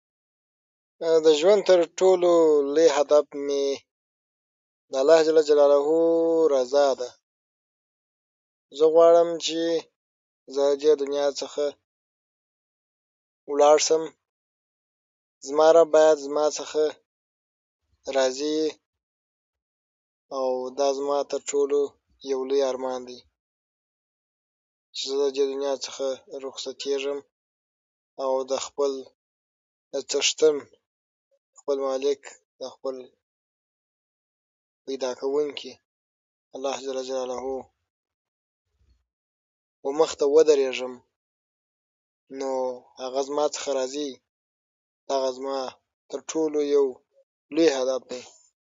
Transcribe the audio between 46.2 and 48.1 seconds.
ټولو لوی هدف